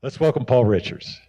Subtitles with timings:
[0.00, 1.20] Let's welcome Paul Richards.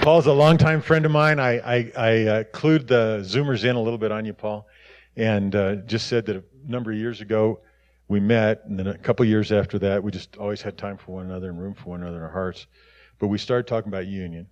[0.00, 1.38] Paul's a longtime friend of mine.
[1.38, 4.66] I, I, I uh, clued the Zoomers in a little bit on you, Paul,
[5.14, 7.60] and uh, just said that a number of years ago
[8.08, 10.96] we met, and then a couple of years after that, we just always had time
[10.96, 12.66] for one another and room for one another in our hearts.
[13.18, 14.46] But we started talking about union,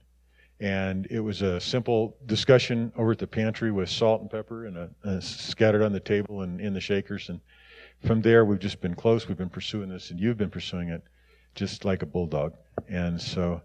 [0.61, 4.77] and it was a simple discussion over at the pantry with salt and pepper and
[4.77, 7.31] a, a scattered on the table and in the shakers.
[7.31, 7.41] And
[8.05, 9.29] from there, we've just been close.
[9.29, 11.03] We've been pursuing this, and you've been pursuing it
[11.55, 12.55] just like a bulldog.
[12.89, 13.63] And so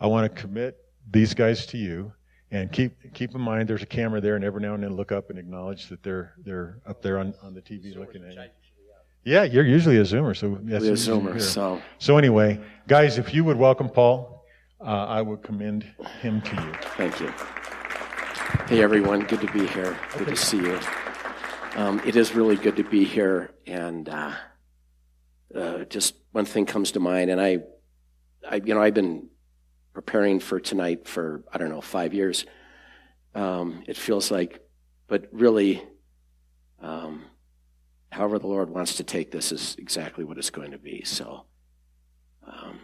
[0.00, 0.78] I want to commit
[1.10, 2.12] these guys to you.
[2.50, 5.10] And keep keep in mind, there's a camera there, and every now and then look
[5.10, 8.42] up and acknowledge that they're they're up there on, on the TV looking at you.
[9.24, 11.40] Yeah, you're usually a Zoomer, so that's a Zoomer.
[11.40, 14.44] So so anyway, guys, if you would welcome Paul,
[14.80, 15.84] uh, I would commend
[16.20, 16.72] him to you.
[16.96, 17.32] Thank you.
[18.68, 19.98] Hey everyone, good to be here.
[20.16, 20.78] Good to see you.
[21.76, 24.32] Um, it is really good to be here, and uh,
[25.52, 27.64] uh, just one thing comes to mind, and I,
[28.48, 29.28] I, you know, I've been
[29.92, 32.46] preparing for tonight for I don't know five years.
[33.34, 34.60] Um, it feels like,
[35.08, 35.82] but really,
[36.80, 37.24] um,
[38.12, 41.02] however the Lord wants to take this is exactly what it's going to be.
[41.02, 41.46] So,
[42.46, 42.78] um,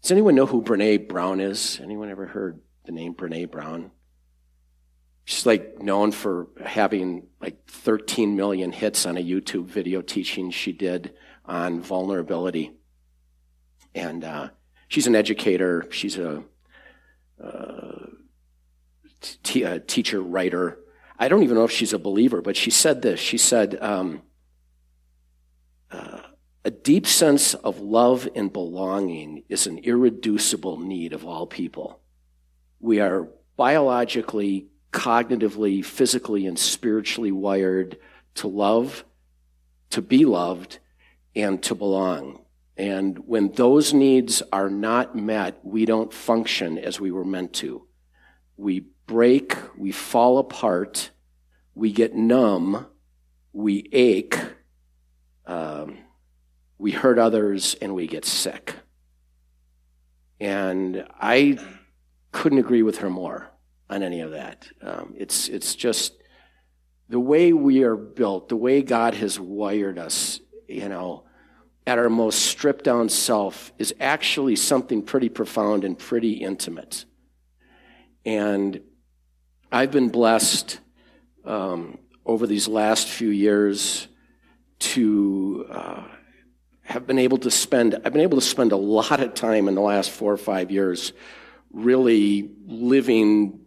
[0.00, 1.78] does anyone know who Brene Brown is?
[1.82, 3.90] Anyone ever heard the name Brene Brown?
[5.30, 10.72] She's like known for having like 13 million hits on a YouTube video teaching she
[10.72, 11.14] did
[11.44, 12.72] on vulnerability.
[13.94, 14.48] And uh,
[14.88, 15.86] she's an educator.
[15.92, 16.42] She's a,
[17.40, 18.06] uh,
[19.44, 20.80] t- a, teacher, writer.
[21.16, 23.20] I don't even know if she's a believer, but she said this.
[23.20, 24.22] She said, um,
[25.92, 26.22] uh,
[26.64, 32.00] a deep sense of love and belonging is an irreducible need of all people.
[32.80, 37.98] We are biologically, cognitively, physically, and spiritually wired
[38.34, 39.04] to love,
[39.90, 40.78] to be loved,
[41.34, 42.40] and to belong.
[42.76, 47.86] And when those needs are not met, we don't function as we were meant to.
[48.56, 51.10] We break, we fall apart,
[51.74, 52.86] we get numb,
[53.52, 54.38] we ache,
[55.46, 55.98] um,
[56.78, 58.74] we hurt others, and we get sick.
[60.38, 61.58] And I
[62.32, 63.50] couldn't agree with her more
[63.90, 64.66] on any of that.
[64.80, 66.14] Um, it's, it's just
[67.10, 70.40] the way we are built, the way God has wired us
[70.70, 71.24] you know,
[71.86, 77.04] at our most stripped down self is actually something pretty profound and pretty intimate.
[78.24, 78.80] And
[79.72, 80.78] I've been blessed
[81.44, 84.06] um, over these last few years
[84.78, 86.04] to uh,
[86.82, 89.74] have been able to spend, I've been able to spend a lot of time in
[89.74, 91.12] the last four or five years
[91.72, 93.59] really living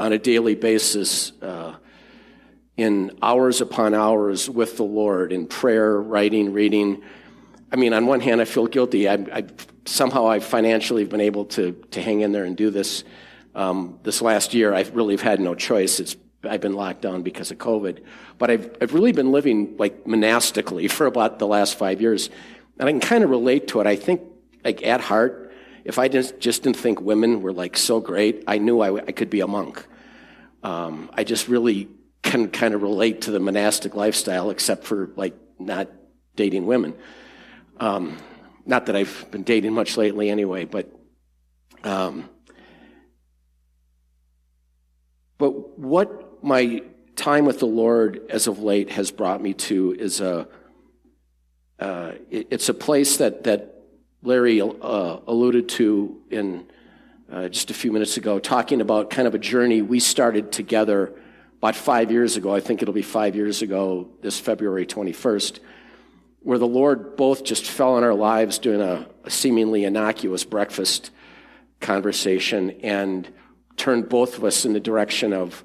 [0.00, 1.32] on a daily basis.
[1.40, 1.76] Uh,
[2.76, 7.02] in hours upon hours with the Lord in prayer, writing, reading.
[7.70, 9.06] I mean, on one hand, I feel guilty.
[9.06, 9.44] I, I
[9.84, 13.04] somehow I financially have been able to to hang in there and do this.
[13.54, 16.00] Um, this last year, I really have had no choice.
[16.00, 18.02] It's I've been locked down because of COVID,
[18.38, 22.30] but I've I've really been living like monastically for about the last five years,
[22.78, 23.86] and I can kind of relate to it.
[23.86, 24.22] I think
[24.64, 25.49] like at heart,
[25.84, 29.12] if I just just didn't think women were like so great, I knew I, I
[29.12, 29.86] could be a monk.
[30.62, 31.88] Um, I just really
[32.22, 35.88] can kind of relate to the monastic lifestyle, except for like not
[36.36, 36.94] dating women.
[37.78, 38.18] Um,
[38.66, 40.90] not that I've been dating much lately, anyway, but.
[41.82, 42.28] Um,
[45.38, 46.82] but what my
[47.16, 50.46] time with the Lord as of late has brought me to is a.
[51.78, 53.69] Uh, it, it's a place that that
[54.22, 54.66] Larry uh,
[55.26, 56.66] alluded to in
[57.32, 61.14] uh, just a few minutes ago, talking about kind of a journey we started together
[61.58, 65.60] about five years ago, I think it'll be five years ago, this February 21st,
[66.40, 71.10] where the Lord both just fell in our lives doing a, a seemingly innocuous breakfast
[71.80, 73.28] conversation and
[73.76, 75.62] turned both of us in the direction of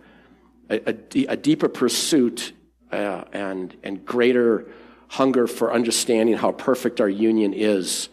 [0.69, 2.53] a, a, a deeper pursuit
[2.91, 4.67] uh, and, and greater
[5.07, 8.09] hunger for understanding how perfect our union is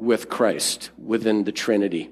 [0.00, 2.10] with Christ within the Trinity.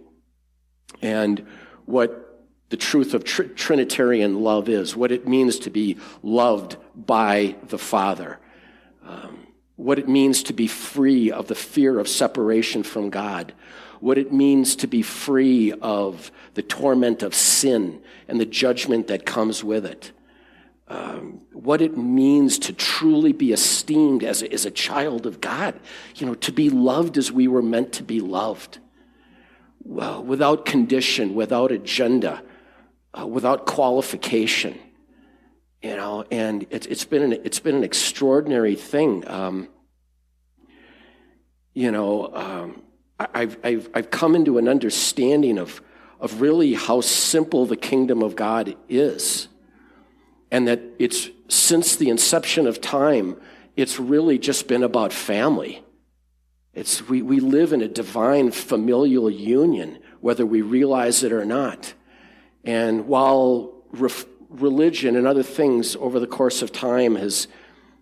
[1.00, 1.46] And
[1.87, 7.56] what the truth of tr- Trinitarian love is, what it means to be loved by
[7.69, 8.38] the Father,
[9.06, 9.46] um,
[9.76, 13.55] what it means to be free of the fear of separation from God,
[14.00, 19.25] what it means to be free of the torment of sin and the judgment that
[19.25, 20.12] comes with it.
[20.90, 25.79] Um, what it means to truly be esteemed as a, as a child of God,
[26.17, 28.79] you know, to be loved as we were meant to be loved,
[29.85, 32.43] well, without condition, without agenda,
[33.19, 34.79] uh, without qualification.
[35.82, 39.29] You know, and it's, it's been an, it's been an extraordinary thing.
[39.29, 39.69] Um,
[41.75, 42.82] you know, um,
[43.19, 45.82] I've, I've, I've come into an understanding of,
[46.19, 49.49] of really how simple the kingdom of God is.
[50.50, 53.37] And that it's since the inception of time,
[53.77, 55.83] it's really just been about family.
[56.75, 61.93] It's, we, we live in a divine familial union, whether we realize it or not.
[62.65, 67.49] And while ref, religion and other things over the course of time has,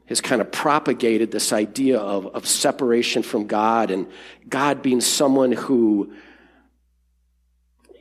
[0.07, 4.07] has kind of propagated this idea of, of separation from God and
[4.49, 6.13] God being someone who,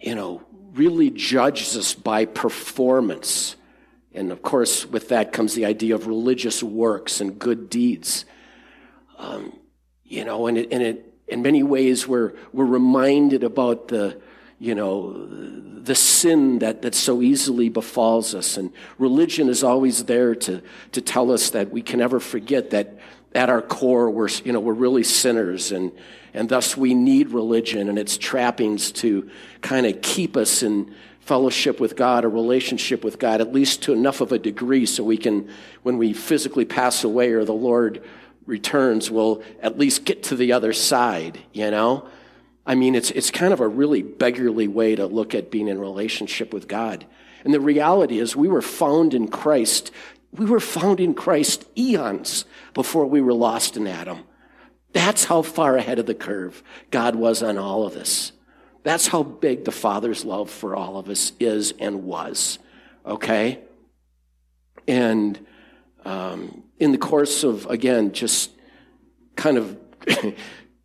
[0.01, 0.43] you know,
[0.73, 3.55] really judges us by performance.
[4.15, 8.25] And of course, with that comes the idea of religious works and good deeds.
[9.17, 9.53] Um,
[10.03, 14.21] you know, and it, and it, in many ways, we're, we're reminded about the,
[14.59, 15.25] you know,
[15.85, 18.57] the sin that, that so easily befalls us.
[18.57, 20.61] And religion is always there to,
[20.93, 22.97] to tell us that we can never forget that
[23.33, 25.91] at our core, we're, you know, we're really sinners and,
[26.33, 29.29] and thus we need religion and its trappings to
[29.61, 30.93] kind of keep us in
[31.25, 35.03] fellowship with God, a relationship with God, at least to enough of a degree so
[35.03, 35.49] we can,
[35.81, 38.03] when we physically pass away or the Lord
[38.45, 42.07] returns, we'll at least get to the other side, you know?
[42.63, 45.79] I mean, it's, it's kind of a really beggarly way to look at being in
[45.79, 47.05] relationship with God.
[47.43, 49.91] And the reality is, we were found in Christ.
[50.31, 52.45] We were found in Christ eons
[52.75, 54.19] before we were lost in Adam.
[54.93, 56.61] That's how far ahead of the curve
[56.91, 58.31] God was on all of this.
[58.85, 62.59] That's how big the Father's love for all of us is and was.
[63.03, 63.59] Okay?
[64.87, 65.43] And
[66.05, 68.51] um, in the course of, again, just
[69.35, 69.75] kind of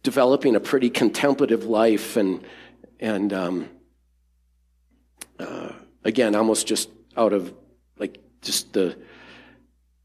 [0.02, 2.42] developing a pretty contemplative life and
[2.98, 3.68] and um,
[5.38, 6.88] uh, again almost just
[7.18, 7.52] out of
[7.98, 8.96] like just the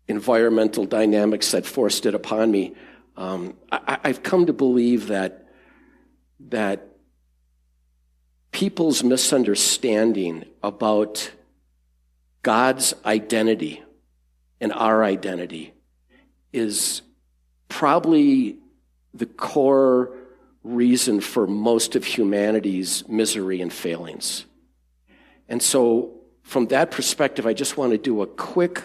[0.09, 2.73] environmental dynamics that forced it upon me
[3.17, 5.47] um, I, i've come to believe that
[6.39, 6.94] that
[8.55, 11.29] people's misunderstanding about
[12.41, 13.83] god's identity
[14.61, 15.73] and our identity
[16.53, 17.01] is
[17.67, 18.57] probably
[19.13, 20.15] the core
[20.63, 24.45] reason for most of humanity's misery and failings.
[25.49, 26.13] And so,
[26.43, 28.81] from that perspective, I just want to do a quick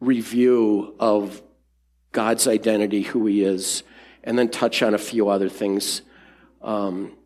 [0.00, 1.40] review of
[2.10, 3.84] God's identity, who He is,
[4.24, 6.02] and then touch on a few other things.
[6.62, 7.16] Um,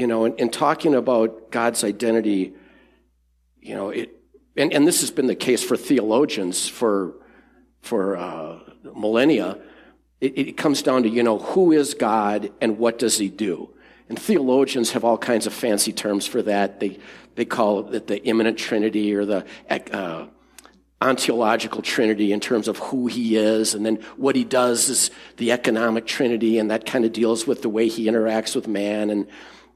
[0.00, 2.54] you know, in, in, talking about God's identity,
[3.60, 4.10] you know, it,
[4.56, 7.14] and, and this has been the case for theologians for,
[7.82, 8.58] for uh,
[8.96, 9.58] millennia
[10.20, 13.70] it, it comes down to, you know, who is God and what does he do?
[14.08, 16.80] And theologians have all kinds of fancy terms for that.
[16.80, 16.98] They,
[17.36, 20.26] they call it the immanent trinity or the uh,
[21.00, 23.74] ontological trinity in terms of who he is.
[23.74, 27.62] And then what he does is the economic trinity, and that kind of deals with
[27.62, 29.26] the way he interacts with man and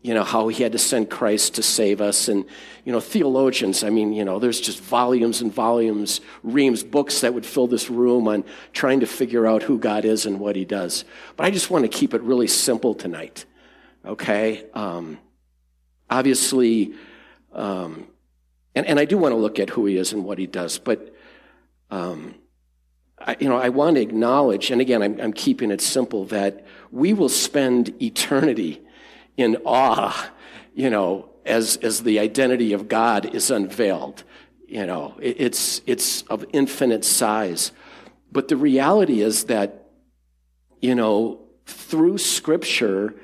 [0.04, 2.28] you know, how he had to send Christ to save us.
[2.28, 2.44] And,
[2.84, 7.32] you know, theologians, I mean, you know, there's just volumes and volumes, reams, books that
[7.32, 10.66] would fill this room on trying to figure out who God is and what he
[10.66, 11.06] does.
[11.38, 13.46] But I just want to keep it really simple tonight.
[14.04, 14.66] Okay?
[14.74, 15.18] Um,
[16.10, 16.92] obviously,
[17.54, 18.06] um,
[18.74, 20.78] and, and I do want to look at who he is and what he does,
[20.78, 21.14] but,
[21.90, 22.34] um,
[23.18, 26.66] I, you know, I want to acknowledge, and again, I'm, I'm keeping it simple, that
[26.90, 28.82] we will spend eternity
[29.36, 30.30] in awe,
[30.74, 34.24] you know, as, as the identity of God is unveiled.
[34.66, 37.72] You know, it, it's, it's of infinite size.
[38.32, 39.88] But the reality is that,
[40.80, 43.14] you know, through Scripture,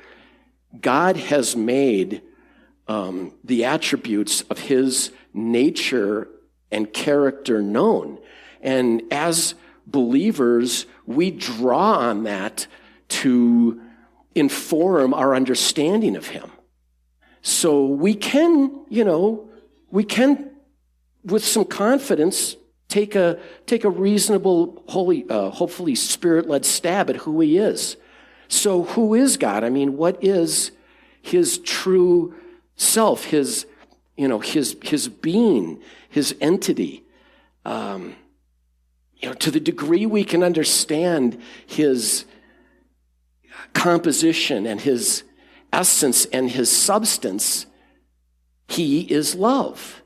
[0.81, 2.23] God has made
[2.87, 6.29] um, the attributes of His nature
[6.71, 8.19] and character known.
[8.61, 9.55] And as
[9.87, 12.67] believers, we draw on that
[13.09, 13.81] to
[14.35, 16.51] inform our understanding of him.
[17.43, 19.49] So we can, you know,
[19.91, 20.51] we can,
[21.25, 22.57] with some confidence,
[22.89, 27.97] take a, take a reasonable, holy, uh, hopefully spirit led stab at who he is.
[28.49, 29.65] So who is God?
[29.65, 30.73] I mean, what is
[31.23, 32.35] his true
[32.77, 33.67] self, his,
[34.17, 37.05] you know, his, his being, his entity?
[37.65, 38.17] Um,
[39.19, 42.25] you know, to the degree we can understand his,
[43.73, 45.25] composition and his
[45.73, 47.67] essence and his substance,
[48.69, 50.03] he is love.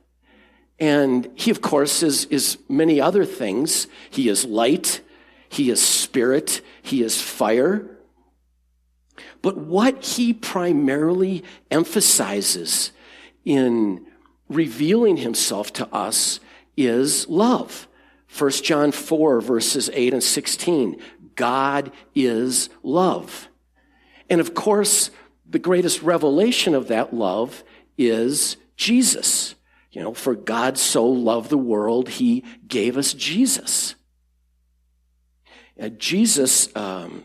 [0.79, 3.87] And he, of course, is, is many other things.
[4.11, 5.01] He is light,
[5.49, 7.89] he is spirit, he is fire.
[9.43, 12.91] But what he primarily emphasizes
[13.45, 14.07] in
[14.49, 16.41] revealing himself to us
[16.77, 17.87] is love.
[18.37, 21.01] 1 John 4, verses 8 and 16.
[21.37, 23.49] God is love.
[24.29, 25.11] And of course,
[25.49, 27.63] the greatest revelation of that love
[27.99, 29.55] is Jesus.
[29.91, 33.95] You know, for God so loved the world, he gave us Jesus.
[35.77, 37.25] And Jesus, um,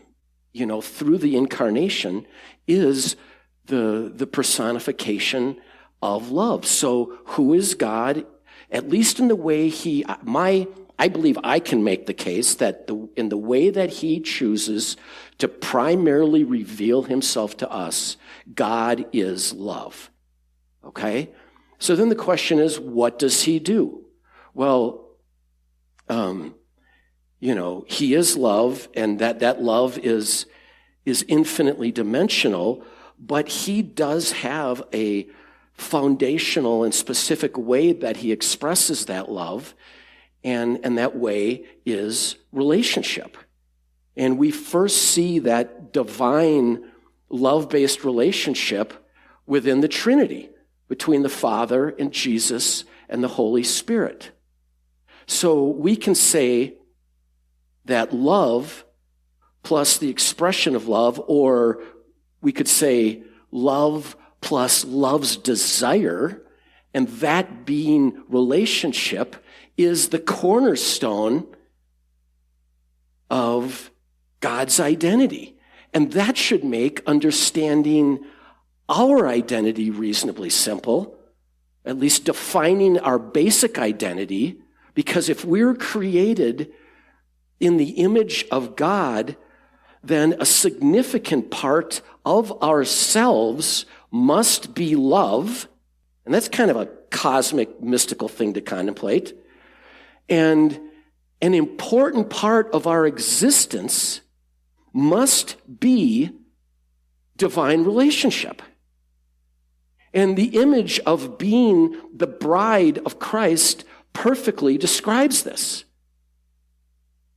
[0.52, 2.26] you know, through the incarnation,
[2.66, 3.16] is
[3.66, 5.60] the, the personification
[6.02, 6.66] of love.
[6.66, 8.26] So, who is God?
[8.70, 10.66] At least in the way he, my,
[11.00, 14.98] I believe I can make the case that the, in the way that he chooses
[15.38, 18.18] to primarily reveal himself to us,
[18.54, 20.10] God is love.
[20.84, 21.30] Okay?
[21.78, 24.04] So then the question is, what does he do?
[24.52, 25.08] Well,
[26.10, 26.54] um,
[27.38, 30.44] you know, he is love, and that, that love is,
[31.06, 32.84] is infinitely dimensional,
[33.18, 35.26] but he does have a
[35.72, 39.74] foundational and specific way that he expresses that love,
[40.42, 43.36] and, and that way is relationship.
[44.16, 46.84] And we first see that divine
[47.28, 48.92] love based relationship
[49.46, 50.50] within the Trinity
[50.88, 54.30] between the Father and Jesus and the Holy Spirit.
[55.26, 56.74] So we can say
[57.84, 58.84] that love
[59.62, 61.82] plus the expression of love, or
[62.40, 66.42] we could say love plus love's desire,
[66.94, 69.36] and that being relationship
[69.84, 71.46] is the cornerstone
[73.30, 73.90] of
[74.40, 75.56] God's identity.
[75.92, 78.24] And that should make understanding
[78.88, 81.16] our identity reasonably simple,
[81.84, 84.60] at least defining our basic identity,
[84.94, 86.72] because if we're created
[87.60, 89.36] in the image of God,
[90.02, 95.68] then a significant part of ourselves must be love.
[96.24, 99.34] And that's kind of a cosmic, mystical thing to contemplate.
[100.30, 100.80] And
[101.42, 104.20] an important part of our existence
[104.92, 106.30] must be
[107.36, 108.62] divine relationship.
[110.12, 115.84] And the image of being the bride of Christ perfectly describes this.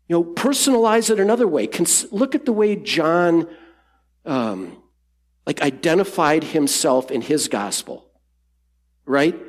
[0.08, 1.70] You know, personalize it another way.
[2.12, 3.48] Look at the way John,
[4.26, 4.78] um,
[5.46, 8.06] like, identified himself in his gospel,
[9.06, 9.40] right?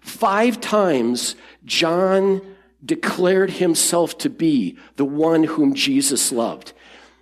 [0.00, 1.34] Five times,
[1.64, 2.53] John
[2.84, 6.72] declared himself to be the one whom Jesus loved.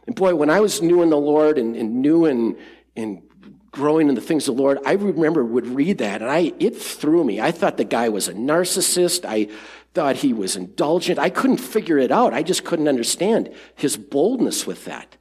[0.06, 2.58] And boy, when I was new in the Lord and, and new in,
[2.96, 3.22] in
[3.70, 6.76] growing in the things of the Lord, I remember would read that and I, it
[6.76, 7.40] threw me.
[7.40, 9.24] I thought the guy was a narcissist.
[9.24, 9.48] I
[9.94, 11.18] thought he was indulgent.
[11.18, 12.34] I couldn't figure it out.
[12.34, 15.16] I just couldn't understand his boldness with that.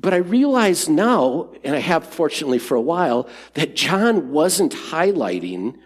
[0.00, 5.76] But I realize now, and I have fortunately for a while, that John wasn't highlighting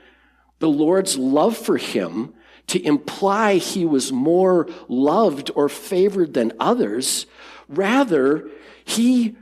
[0.59, 2.35] the Lord's love for him
[2.69, 7.26] to imply he was more loved or favored than others.
[7.69, 8.49] Rather,
[8.85, 9.37] he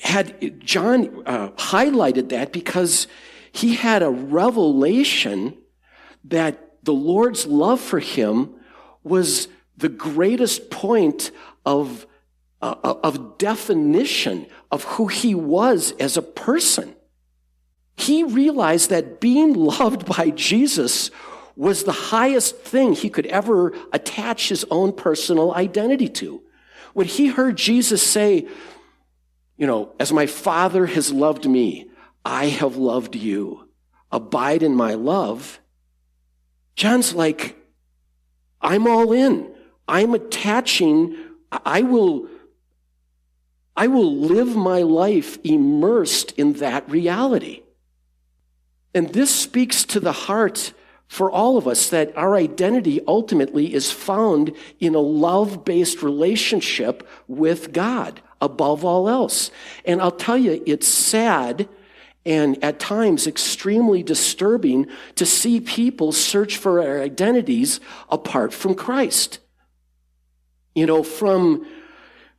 [0.00, 3.06] had, John uh, highlighted that because
[3.52, 5.56] he had a revelation
[6.24, 8.54] that the Lord's love for him
[9.02, 11.30] was the greatest point
[11.64, 12.06] of,
[12.62, 16.94] uh, of definition of who he was as a person.
[17.96, 21.10] He realized that being loved by Jesus
[21.58, 26.40] was the highest thing he could ever attach his own personal identity to.
[26.94, 28.46] When he heard Jesus say,
[29.56, 31.90] you know, as my Father has loved me,
[32.24, 33.68] I have loved you.
[34.12, 35.58] Abide in my love.
[36.76, 37.56] John's like,
[38.60, 39.52] I'm all in.
[39.88, 41.16] I'm attaching,
[41.50, 42.28] I will,
[43.76, 47.62] I will live my life immersed in that reality.
[48.94, 50.72] And this speaks to the heart
[51.08, 57.08] for all of us that our identity ultimately is found in a love based relationship
[57.26, 59.50] with God above all else.
[59.84, 61.68] And I'll tell you, it's sad
[62.26, 69.38] and at times extremely disturbing to see people search for their identities apart from Christ.
[70.74, 71.66] You know, from,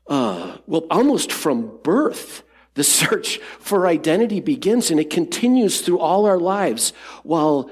[0.07, 2.43] uh, well, almost from birth.
[2.75, 7.71] The search for identity begins and it continues through all our lives while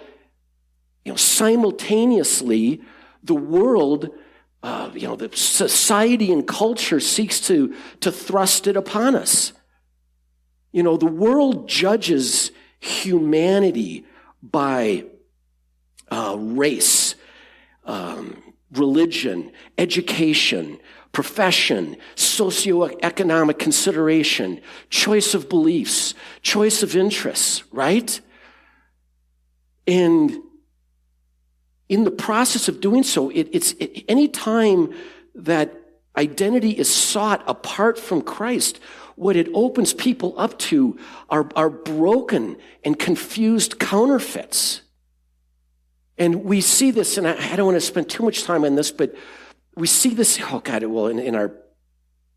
[1.08, 2.82] you know, simultaneously,
[3.24, 4.10] the world,
[4.62, 9.54] uh, you know, the society and culture seeks to, to thrust it upon us.
[10.74, 14.06] You know, the world judges humanity
[14.44, 15.06] by
[16.12, 17.16] uh, race,
[17.86, 20.78] um, religion, education,
[21.14, 24.60] profession, socioeconomic consideration,
[24.90, 28.20] choice of beliefs, choice of interests, right?
[29.88, 30.44] And
[31.90, 34.94] in the process of doing so, it, it's it, any time
[35.36, 35.74] that
[36.18, 38.80] identity is sought apart from Christ,
[39.16, 40.98] what it opens people up to
[41.30, 44.82] are, are broken and confused counterfeits.
[46.18, 48.76] And we see this, and I, I, don't want to spend too much time on
[48.76, 49.16] this, but
[49.76, 51.52] we see this, oh God, well, in, in our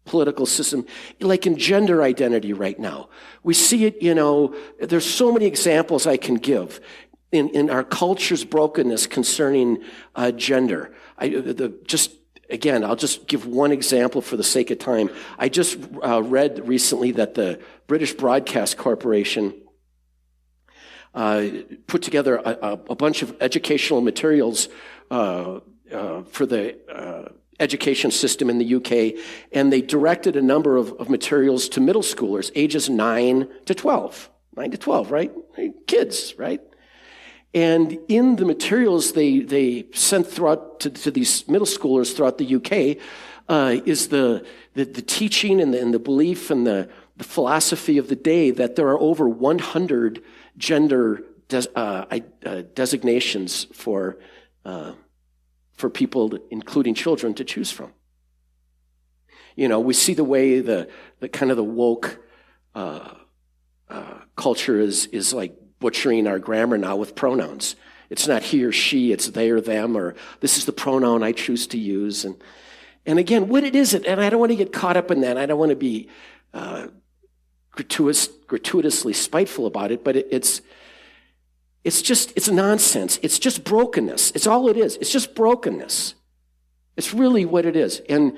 [0.05, 0.85] political system,
[1.21, 3.09] like in gender identity right now.
[3.43, 6.81] We see it, you know, there's so many examples I can give
[7.33, 9.83] in, in our culture's brokenness concerning
[10.15, 10.93] uh, gender.
[11.19, 12.13] I, the, just
[12.51, 15.11] again, I'll just give one example for the sake of time.
[15.39, 19.55] I just uh, read recently that the British Broadcast Corporation
[21.15, 21.47] uh,
[21.87, 24.69] put together a, a, bunch of educational materials
[25.11, 25.59] uh,
[25.93, 29.21] uh for the uh, education system in the UK,
[29.53, 34.31] and they directed a number of, of materials to middle schoolers, ages 9 to 12.
[34.57, 35.33] 9 to 12, right?
[35.89, 36.61] Kids, right?
[37.53, 42.55] And in the materials they, they sent throughout to, to these middle schoolers throughout the
[42.57, 43.03] UK
[43.49, 47.99] uh, is the, the, the, teaching and the, and the belief and the, the, philosophy
[47.99, 50.23] of the day that there are over 100
[50.57, 52.05] gender des, uh,
[52.47, 54.19] uh, designations for,
[54.65, 54.93] uh,
[55.73, 57.93] for people, including children, to choose from.
[59.57, 60.89] You know, we see the way the,
[61.19, 62.21] the kind of the woke
[62.77, 63.15] uh,
[63.89, 67.75] uh, culture is, is like butchering our grammar now with pronouns.
[68.11, 71.33] It's not he or she, it's they or them, or this is the pronoun I
[71.33, 72.25] choose to use.
[72.25, 72.37] And,
[73.07, 73.95] and again, what it is?
[73.95, 75.37] And I don't want to get caught up in that.
[75.39, 76.09] I don't want to be
[76.53, 76.89] uh,
[77.73, 80.61] gratuitous, gratuitously spiteful about it, but it, it's,
[81.85, 83.19] it's just, it's nonsense.
[83.23, 84.33] It's just brokenness.
[84.33, 84.97] It's all it is.
[84.97, 86.15] It's just brokenness.
[86.97, 88.03] It's really what it is.
[88.09, 88.37] And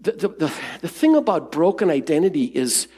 [0.00, 2.88] the, the, the, the thing about broken identity is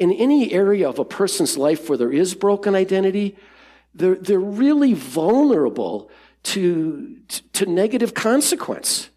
[0.00, 3.36] in any area of a person's life where there is broken identity,
[3.94, 6.10] they're, they're really vulnerable
[6.42, 7.18] to,
[7.52, 9.10] to negative consequence.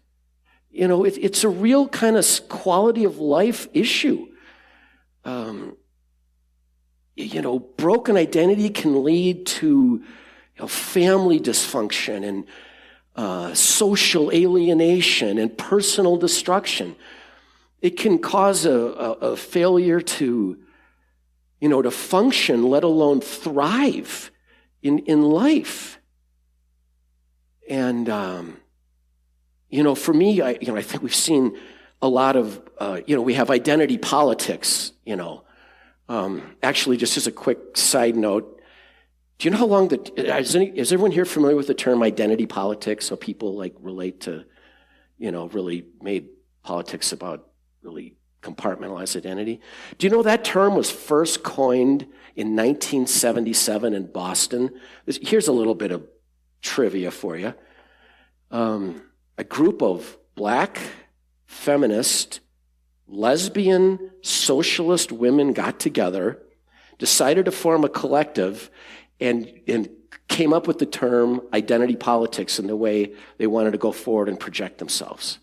[0.70, 4.26] You know, it, it's a real kind of quality of life issue.
[5.24, 5.78] Um,
[7.16, 10.04] you know, broken identity can lead to you
[10.58, 12.44] know, family dysfunction and
[13.16, 16.94] uh, social alienation and personal destruction.
[17.80, 20.58] It can cause a, a, a failure to
[21.64, 24.30] you know, to function, let alone thrive
[24.82, 25.98] in, in life.
[27.70, 28.58] And, um,
[29.70, 31.58] you know, for me, I, you know, I think we've seen
[32.02, 35.44] a lot of, uh, you know, we have identity politics, you know.
[36.06, 38.60] Um, actually, just as a quick side note,
[39.38, 42.02] do you know how long the, is, any, is everyone here familiar with the term
[42.02, 43.06] identity politics?
[43.06, 44.44] So people like relate to,
[45.16, 46.28] you know, really made
[46.62, 47.48] politics about
[47.80, 49.60] really compartmentalized identity.
[49.98, 52.02] Do you know that term was first coined
[52.36, 54.70] in 1977 in Boston?
[55.06, 56.06] Here's a little bit of
[56.60, 57.54] trivia for you.
[58.50, 59.02] Um,
[59.38, 60.78] a group of black,
[61.46, 62.40] feminist,
[63.08, 66.40] lesbian, socialist women got together,
[66.98, 68.70] decided to form a collective,
[69.20, 69.88] and, and
[70.28, 74.28] came up with the term identity politics and the way they wanted to go forward
[74.28, 75.38] and project themselves.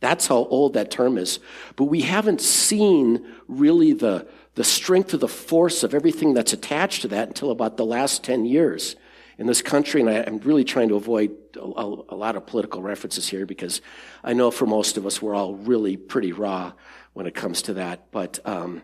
[0.00, 1.40] That's how old that term is.
[1.76, 7.02] But we haven't seen really the, the strength of the force of everything that's attached
[7.02, 8.96] to that until about the last 10 years
[9.38, 10.00] in this country.
[10.00, 13.80] And I, am really trying to avoid a, a, lot of political references here because
[14.22, 16.72] I know for most of us, we're all really pretty raw
[17.12, 18.12] when it comes to that.
[18.12, 18.82] But, um,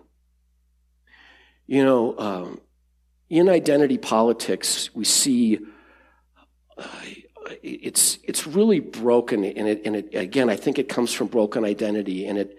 [1.66, 2.60] you know, um,
[3.30, 5.58] in identity politics, we see
[6.76, 6.88] uh,
[7.62, 11.64] it's it's really broken, and it and it again, I think it comes from broken
[11.64, 12.58] identity, and it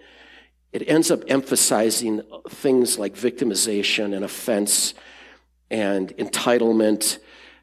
[0.72, 4.94] it ends up emphasizing things like victimization and offense
[5.70, 7.18] and entitlement.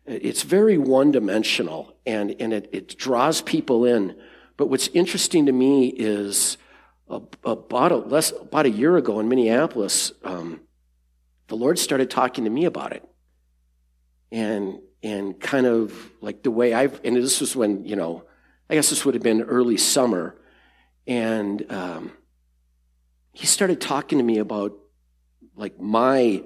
[0.06, 4.16] It's very one dimensional, and and it, it draws people in.
[4.58, 6.58] But what's interesting to me is
[7.08, 10.62] about a less about a year ago in Minneapolis, um,
[11.48, 13.08] the Lord started talking to me about it,
[14.32, 18.24] and and kind of like the way I've, and this was when, you know,
[18.70, 20.36] I guess this would have been early summer.
[21.06, 22.14] And um,
[23.34, 24.74] he started talking to me about
[25.56, 26.44] like my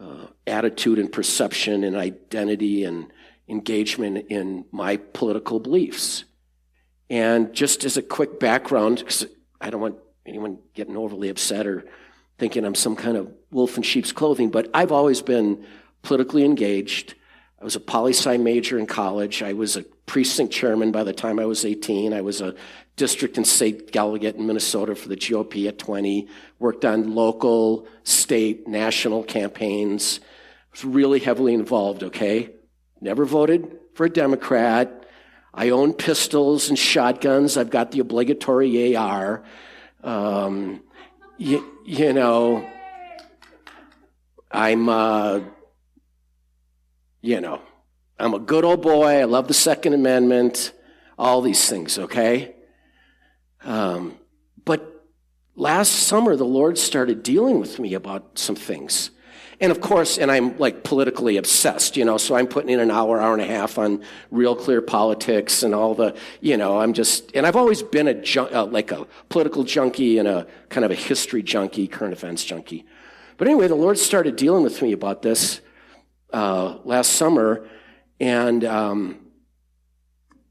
[0.00, 3.12] uh, attitude and perception and identity and
[3.48, 6.24] engagement in my political beliefs.
[7.10, 9.26] And just as a quick background, because
[9.60, 11.84] I don't want anyone getting overly upset or
[12.38, 15.64] thinking I'm some kind of wolf in sheep's clothing, but I've always been
[16.02, 17.14] politically engaged.
[17.60, 19.42] I was a poli sci major in college.
[19.42, 22.12] I was a precinct chairman by the time I was 18.
[22.12, 22.54] I was a
[22.96, 26.28] district and state delegate in Minnesota for the GOP at 20.
[26.58, 30.20] Worked on local, state, national campaigns.
[30.72, 32.50] Was really heavily involved, okay?
[33.00, 35.06] Never voted for a Democrat.
[35.54, 37.56] I own pistols and shotguns.
[37.56, 39.42] I've got the obligatory AR.
[40.04, 40.82] Um,
[41.38, 42.68] you, you know,
[44.50, 45.40] I'm, uh,
[47.26, 47.60] you know,
[48.20, 49.20] I'm a good old boy.
[49.20, 50.72] I love the Second Amendment,
[51.18, 52.54] all these things, okay?
[53.64, 54.16] Um,
[54.64, 55.04] but
[55.56, 59.10] last summer, the Lord started dealing with me about some things.
[59.60, 62.92] And of course, and I'm like politically obsessed, you know, so I'm putting in an
[62.92, 66.92] hour, hour and a half on real clear politics and all the, you know, I'm
[66.92, 70.84] just, and I've always been a, jun- uh, like a political junkie and a kind
[70.84, 72.84] of a history junkie, current events junkie.
[73.36, 75.60] But anyway, the Lord started dealing with me about this
[76.36, 77.66] uh, last summer,
[78.20, 79.18] and um,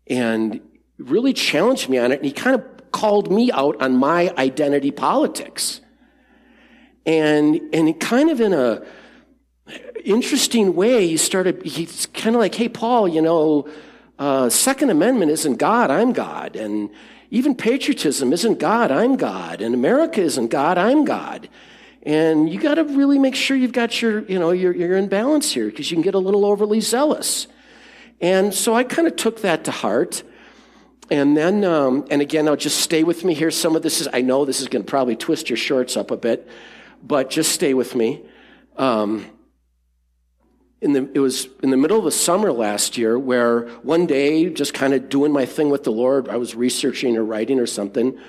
[0.07, 0.59] and
[0.97, 2.15] really challenged me on it.
[2.15, 5.81] And He kind of called me out on my identity politics,
[7.05, 8.83] and and kind of in a
[10.03, 11.63] interesting way, he started.
[11.63, 13.69] He's kind of like, "Hey, Paul, you know,
[14.17, 15.91] uh, Second Amendment isn't God.
[15.91, 16.89] I'm God, and."
[17.31, 19.59] Even patriotism isn't God, I'm God.
[19.59, 21.49] And America isn't God, I'm God.
[22.05, 25.07] And you got to really make sure you've got your, you know, you're, you're in
[25.07, 27.47] balance here because you can get a little overly zealous.
[28.21, 30.21] And so I kind of took that to heart.
[31.09, 33.49] And then, um, and again, I'll just stay with me here.
[33.49, 36.11] Some of this is, I know this is going to probably twist your shorts up
[36.11, 36.47] a bit,
[37.01, 38.23] but just stay with me.
[38.77, 39.25] Um,
[40.81, 44.49] in the, it was in the middle of the summer last year where one day,
[44.49, 47.65] just kind of doing my thing with the Lord, I was researching or writing or
[47.65, 48.19] something.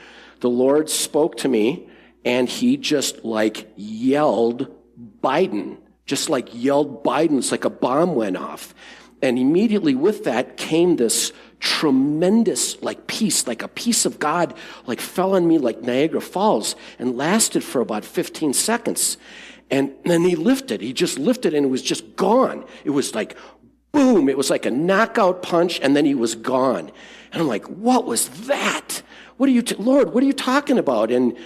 [0.41, 1.89] The Lord spoke to me
[2.27, 4.75] and he just like yelled
[5.23, 7.39] Biden, just like yelled Biden.
[7.39, 8.75] It's like a bomb went off.
[9.23, 14.55] And immediately with that came this tremendous like peace, like a peace of God,
[14.87, 19.17] like fell on me like Niagara Falls and lasted for about 15 seconds.
[19.71, 22.65] And then he lifted, he just lifted and it was just gone.
[22.85, 23.37] It was like
[23.93, 26.91] boom, it was like a knockout punch and then he was gone.
[27.33, 29.03] And I'm like, what was that?
[29.37, 31.11] What are you, t- Lord, what are you talking about?
[31.11, 31.37] And,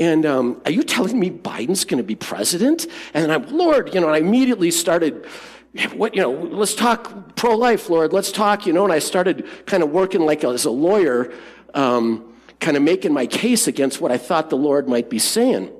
[0.00, 2.86] and um, are you telling me Biden's going to be president?
[3.14, 5.26] And I'm, Lord, you know, I immediately started,
[5.94, 8.12] what, you know, let's talk pro life, Lord.
[8.12, 11.32] Let's talk, you know, and I started kind of working like as a lawyer,
[11.74, 15.70] um, kind of making my case against what I thought the Lord might be saying.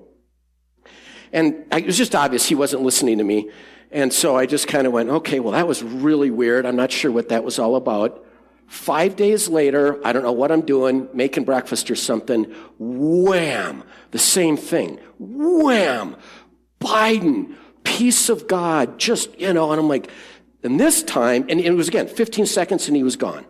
[1.32, 3.50] And I, it was just obvious he wasn't listening to me.
[3.90, 6.66] And so I just kind of went, okay, well, that was really weird.
[6.66, 8.24] I'm not sure what that was all about.
[8.68, 12.44] Five days later, I don't know what I'm doing, making breakfast or something.
[12.78, 13.82] Wham!
[14.10, 15.00] The same thing.
[15.18, 16.16] Wham!
[16.78, 20.10] Biden, peace of God, just, you know, and I'm like,
[20.62, 23.46] and this time, and it was again 15 seconds and he was gone.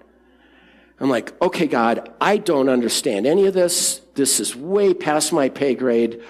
[1.00, 4.00] I'm like, okay, God, I don't understand any of this.
[4.14, 6.22] This is way past my pay grade,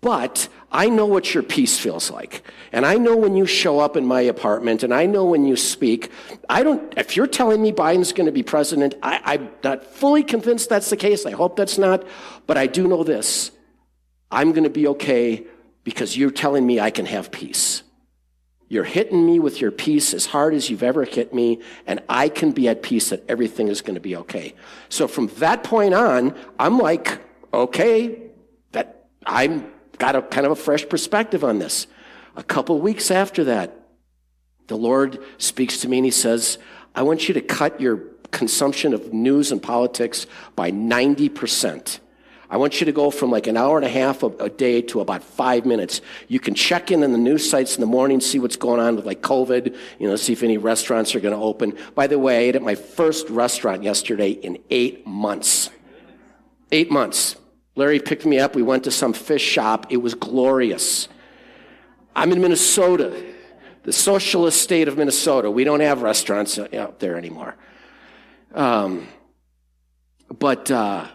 [0.00, 2.42] but I know what your peace feels like.
[2.72, 5.56] And I know when you show up in my apartment and I know when you
[5.56, 6.10] speak.
[6.48, 10.22] I don't, if you're telling me Biden's going to be president, I, am not fully
[10.22, 11.26] convinced that's the case.
[11.26, 12.06] I hope that's not.
[12.46, 13.50] But I do know this.
[14.30, 15.44] I'm going to be okay
[15.84, 17.82] because you're telling me I can have peace.
[18.68, 22.28] You're hitting me with your peace as hard as you've ever hit me, and I
[22.28, 24.54] can be at peace that everything is going to be okay.
[24.88, 27.20] So from that point on, I'm like,
[27.52, 28.30] okay,
[28.70, 31.86] that I'm got a kind of a fresh perspective on this.
[32.34, 33.76] A couple weeks after that,
[34.66, 36.58] the Lord speaks to me and he says,
[36.94, 37.98] I want you to cut your
[38.30, 42.00] consumption of news and politics by 90%.
[42.48, 45.00] I want you to go from like an hour and a half a, day to
[45.00, 46.00] about five minutes.
[46.26, 48.96] You can check in on the news sites in the morning, see what's going on
[48.96, 51.76] with like COVID, you know, see if any restaurants are going to open.
[51.94, 55.70] By the way, I ate at my first restaurant yesterday in eight months.
[56.72, 57.36] Eight months.
[57.80, 58.54] Larry picked me up.
[58.54, 59.86] We went to some fish shop.
[59.88, 61.08] It was glorious.
[62.14, 63.24] I'm in Minnesota,
[63.84, 65.50] the socialist state of Minnesota.
[65.50, 67.56] We don't have restaurants out there anymore.
[68.52, 69.08] Um,
[70.28, 71.06] but uh,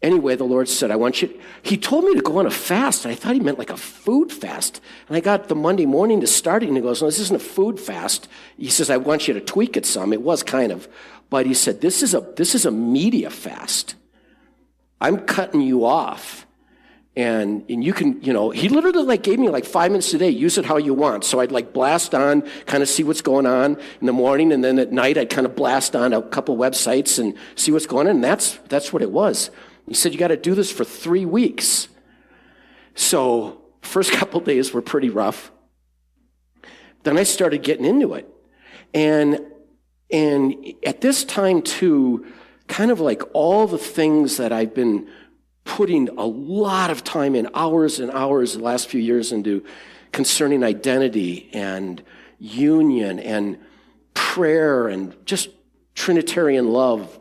[0.00, 1.40] anyway, the Lord said, I want you.
[1.62, 4.30] He told me to go on a fast, I thought he meant like a food
[4.30, 4.80] fast.
[5.08, 7.34] And I got the Monday morning to start it, and he goes, No, this isn't
[7.34, 8.28] a food fast.
[8.56, 10.12] He says, I want you to tweak it some.
[10.12, 10.86] It was kind of.
[11.30, 13.96] But he said, This is a, this is a media fast.
[15.04, 16.46] I'm cutting you off.
[17.14, 20.18] And, and you can, you know, he literally like gave me like five minutes a
[20.18, 21.24] day, use it how you want.
[21.24, 24.50] So I'd like blast on, kind of see what's going on in the morning.
[24.50, 27.84] And then at night, I'd kind of blast on a couple websites and see what's
[27.84, 28.14] going on.
[28.16, 29.50] And that's, that's what it was.
[29.86, 31.88] He said, you got to do this for three weeks.
[32.94, 35.52] So first couple days were pretty rough.
[37.02, 38.26] Then I started getting into it.
[38.94, 39.38] And,
[40.10, 42.24] and at this time too,
[42.68, 45.08] kind of like all the things that I've been
[45.64, 49.64] putting a lot of time in, hours and hours the last few years into
[50.12, 52.02] concerning identity and
[52.38, 53.58] union and
[54.12, 55.48] prayer and just
[55.94, 57.18] Trinitarian love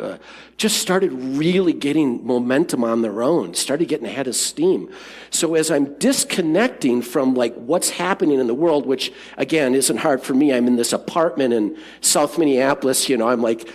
[0.00, 0.16] uh,
[0.56, 4.90] just started really getting momentum on their own, started getting ahead of steam.
[5.30, 10.22] So as I'm disconnecting from like what's happening in the world, which again isn't hard
[10.22, 10.52] for me.
[10.52, 13.68] I'm in this apartment in South Minneapolis, you know, I'm like,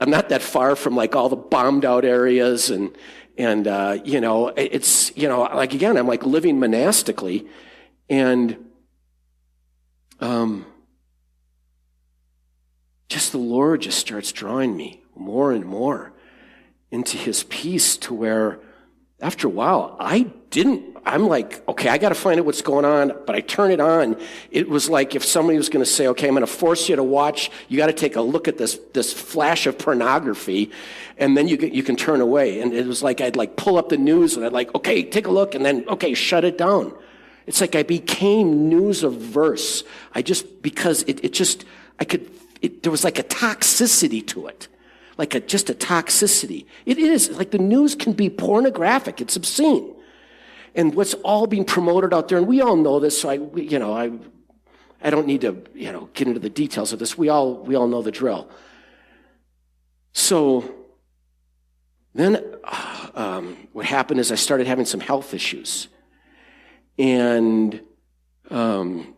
[0.00, 2.96] I'm not that far from like all the bombed out areas and,
[3.36, 7.46] and, uh, you know, it's, you know, like again, I'm like living monastically
[8.08, 8.56] and,
[10.20, 10.66] um,
[13.08, 16.12] just the Lord just starts drawing me more and more
[16.90, 18.60] into his peace to where
[19.20, 22.84] after a while, I didn't, I'm like, okay, I got to find out what's going
[22.84, 24.16] on, but I turn it on.
[24.50, 26.96] It was like if somebody was going to say, okay, I'm going to force you
[26.96, 30.70] to watch, you got to take a look at this, this flash of pornography,
[31.16, 32.60] and then you, you can turn away.
[32.60, 35.26] And it was like I'd like pull up the news and I'd like, okay, take
[35.26, 36.92] a look, and then, okay, shut it down.
[37.46, 39.84] It's like I became news averse.
[40.14, 41.64] I just, because it, it just,
[41.98, 44.68] I could, it, there was like a toxicity to it
[45.20, 46.64] like a, just a toxicity.
[46.86, 47.28] It is.
[47.28, 49.20] Like the news can be pornographic.
[49.20, 49.94] It's obscene.
[50.74, 53.78] And what's all being promoted out there, and we all know this, so I, you
[53.78, 54.12] know, I,
[55.02, 57.18] I don't need to, you know, get into the details of this.
[57.18, 58.48] We all, we all know the drill.
[60.12, 60.74] So
[62.14, 65.88] then uh, um, what happened is I started having some health issues.
[66.98, 67.80] And
[68.50, 69.14] um,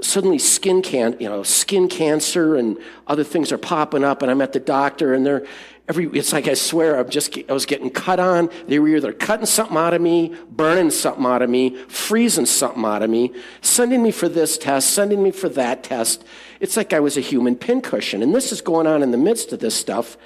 [0.00, 4.40] suddenly skin can you know skin cancer and other things are popping up and i'm
[4.40, 5.44] at the doctor and they're
[5.88, 9.12] every it's like i swear i'm just i was getting cut on they were either
[9.12, 13.32] cutting something out of me burning something out of me freezing something out of me
[13.60, 16.24] sending me for this test sending me for that test
[16.60, 19.52] it's like i was a human pincushion and this is going on in the midst
[19.52, 20.16] of this stuff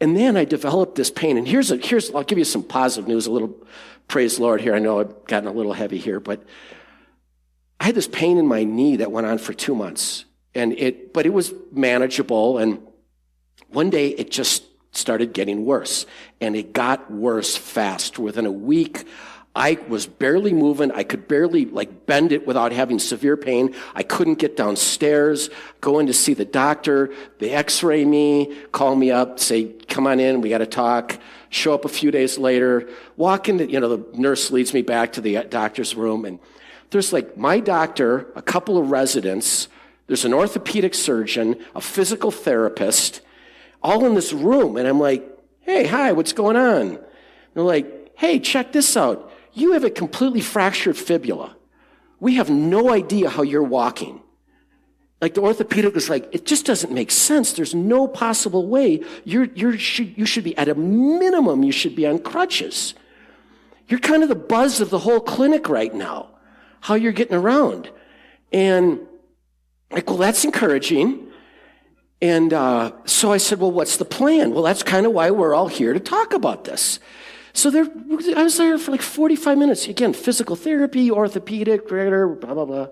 [0.00, 3.08] and then i developed this pain and here's a here's i'll give you some positive
[3.08, 3.54] news a little
[4.08, 6.42] praise lord here i know i've gotten a little heavy here but
[7.80, 10.24] I had this pain in my knee that went on for two months.
[10.54, 12.58] And it, but it was manageable.
[12.58, 12.80] And
[13.68, 14.64] one day it just
[14.96, 16.06] started getting worse.
[16.40, 18.18] And it got worse fast.
[18.18, 19.06] Within a week,
[19.56, 20.92] I was barely moving.
[20.92, 23.74] I could barely like bend it without having severe pain.
[23.94, 25.48] I couldn't get downstairs,
[25.80, 27.10] go in to see the doctor.
[27.38, 31.18] They x-ray me, call me up, say, come on in, we got to talk.
[31.48, 35.14] Show up a few days later, walk into, you know, the nurse leads me back
[35.14, 36.38] to the uh, doctor's room and
[36.90, 39.68] there's like my doctor, a couple of residents,
[40.06, 43.22] there's an orthopedic surgeon, a physical therapist,
[43.86, 44.76] all in this room.
[44.76, 45.24] And I'm like,
[45.60, 46.80] hey, hi, what's going on?
[46.88, 47.00] And
[47.54, 49.30] they're like, hey, check this out.
[49.52, 51.56] You have a completely fractured fibula.
[52.18, 54.20] We have no idea how you're walking.
[55.20, 57.52] Like the orthopedic was like, it just doesn't make sense.
[57.52, 59.04] There's no possible way.
[59.24, 62.94] You're, you're, should, you should be, at a minimum, you should be on crutches.
[63.88, 66.30] You're kind of the buzz of the whole clinic right now
[66.80, 67.90] how you're getting around.
[68.52, 69.00] And
[69.90, 71.25] like, well, that's encouraging.
[72.22, 74.52] And uh, so I said, well, what's the plan?
[74.52, 76.98] Well, that's kind of why we're all here to talk about this.
[77.52, 77.86] So there,
[78.36, 79.86] I was there for like 45 minutes.
[79.86, 82.88] Again, physical therapy, orthopedic, blah, blah, blah.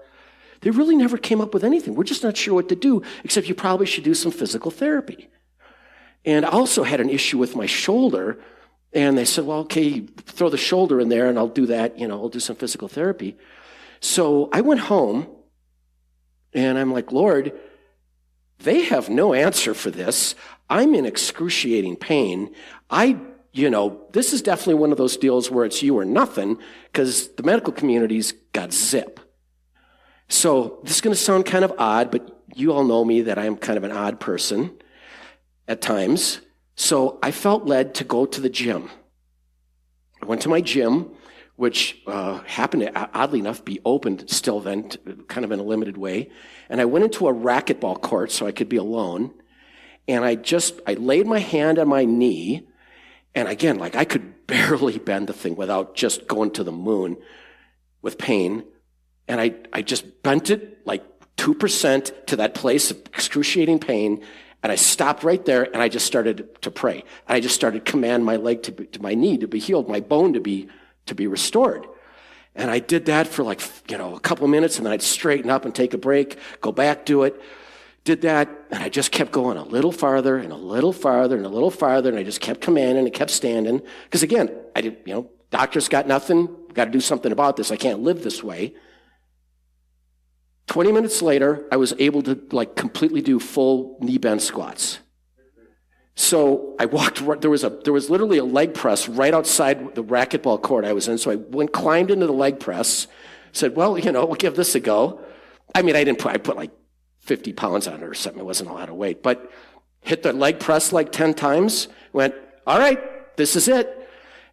[0.61, 1.95] They really never came up with anything.
[1.95, 5.29] We're just not sure what to do, except you probably should do some physical therapy.
[6.25, 8.39] And I also had an issue with my shoulder.
[8.93, 11.99] And they said, well, okay, throw the shoulder in there and I'll do that.
[11.99, 13.37] You know, I'll do some physical therapy.
[14.01, 15.27] So I went home
[16.53, 17.53] and I'm like, Lord,
[18.61, 20.35] they have no answer for this.
[20.71, 22.55] I'm in excruciating pain.
[22.91, 23.19] I,
[23.53, 26.59] you know, this is definitely one of those deals where it's you or nothing
[26.93, 29.21] because the medical community's got zip.
[30.29, 33.39] So this is going to sound kind of odd, but you all know me that
[33.39, 34.73] I'm kind of an odd person
[35.69, 36.41] at times.
[36.77, 38.91] So I felt led to go to the gym.
[40.23, 41.11] I went to my gym
[41.57, 44.89] which uh, happened to, oddly enough, be opened still then,
[45.29, 46.31] kind of in a limited way.
[46.69, 49.33] And I went into a racquetball court so I could be alone.
[50.09, 52.67] And I just, I laid my hand on my knee.
[53.35, 57.17] And again, like I could barely bend the thing without just going to the moon
[58.03, 58.65] with pain.
[59.29, 61.03] And I, I just bent it like
[61.37, 64.23] 2% to that place of excruciating pain.
[64.63, 67.05] And I stopped right there and I just started to pray.
[67.29, 69.89] And I just started command my leg to, be, to my knee to be healed,
[69.89, 70.69] my bone to be
[71.07, 71.87] to be restored.
[72.55, 75.51] And I did that for like, you know, a couple minutes and then I'd straighten
[75.51, 77.41] up and take a break, go back, do it.
[78.05, 81.47] Did that, and I just kept going a little farther and a little farther and
[81.47, 83.81] a little farther, and I just kept commanding and kept standing.
[84.05, 87.71] Because again, I did, you know, doctor's got nothing, got to do something about this.
[87.71, 88.75] I can't live this way.
[90.67, 94.99] 20 minutes later, I was able to like completely do full knee bend squats.
[96.17, 100.05] So I walked, there was a, there was literally a leg press right outside the
[100.05, 101.19] racquetball court I was in.
[101.19, 103.09] So I went, climbed into the leg press,
[103.53, 105.21] said, well, you know, we'll give this a go.
[105.75, 106.71] I mean, I didn't put, I put like
[107.21, 108.41] 50 pounds on it or something.
[108.41, 109.51] It wasn't a lot of weight, but
[110.03, 112.35] hit the leg press like 10 times, went,
[112.67, 114.01] all right, this is it.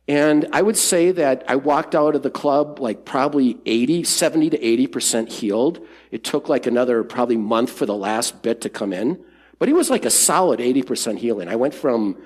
[0.08, 4.50] And I would say that I walked out of the club like probably 80, 70
[4.50, 5.86] to 80% healed.
[6.10, 9.24] It took like another probably month for the last bit to come in.
[9.62, 11.48] But it was like a solid 80% healing.
[11.48, 12.18] I went from,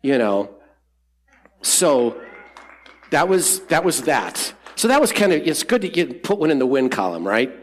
[0.00, 0.48] you know,
[1.60, 2.18] so
[3.10, 4.54] that was, that was that.
[4.74, 7.28] So that was kind of, it's good to get, put one in the win column,
[7.28, 7.54] right?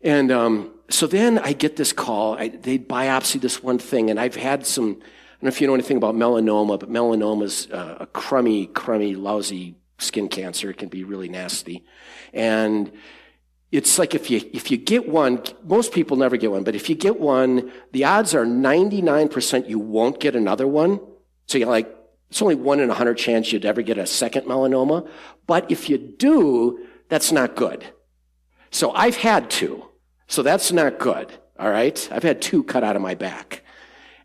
[0.00, 2.38] And, um, so then I get this call.
[2.38, 4.86] I, they biopsy this one thing, and I've had some.
[4.86, 8.68] I don't know if you know anything about melanoma, but melanoma is uh, a crummy,
[8.68, 10.70] crummy, lousy skin cancer.
[10.70, 11.84] It can be really nasty,
[12.32, 12.90] and
[13.72, 16.88] it's like if you if you get one, most people never get one, but if
[16.88, 21.00] you get one, the odds are 99% you won't get another one.
[21.46, 21.94] So you're like,
[22.30, 25.08] it's only one in a hundred chance you'd ever get a second melanoma.
[25.46, 27.84] But if you do, that's not good.
[28.70, 29.84] So I've had two.
[30.28, 31.32] So that's not good.
[31.58, 32.08] All right.
[32.12, 33.62] I've had two cut out of my back.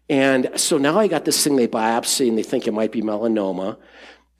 [0.07, 3.01] And so now I got this thing they biopsy and they think it might be
[3.01, 3.77] melanoma.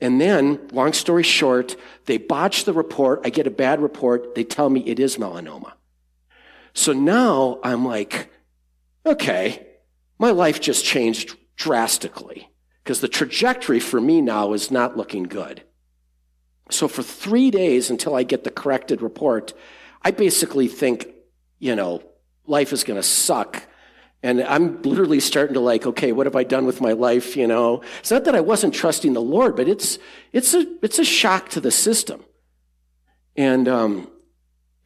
[0.00, 3.20] And then, long story short, they botch the report.
[3.24, 4.34] I get a bad report.
[4.34, 5.72] They tell me it is melanoma.
[6.74, 8.30] So now I'm like,
[9.06, 9.66] okay,
[10.18, 12.50] my life just changed drastically
[12.84, 15.62] because the trajectory for me now is not looking good.
[16.70, 19.54] So for three days until I get the corrected report,
[20.02, 21.08] I basically think
[21.58, 22.02] you know,
[22.46, 23.62] life is going to suck.
[24.22, 27.36] And I'm literally starting to like, okay, what have I done with my life?
[27.36, 29.98] You know, it's not that I wasn't trusting the Lord, but it's,
[30.32, 32.24] it's a, it's a shock to the system.
[33.36, 34.10] And, um,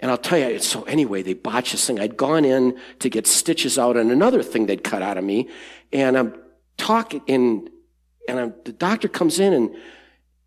[0.01, 2.01] and I'll tell you, so anyway, they botched this thing.
[2.01, 5.49] I'd gone in to get stitches out on another thing they'd cut out of me.
[5.93, 6.35] And I'm
[6.77, 7.71] talking, and,
[8.29, 9.71] and I'm, the doctor comes in and,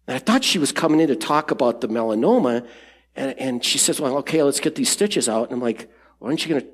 [0.08, 2.68] and I thought she was coming in to talk about the melanoma.
[3.16, 5.46] And, and she says, well, okay, let's get these stitches out.
[5.46, 6.68] And I'm like, Why aren't you going to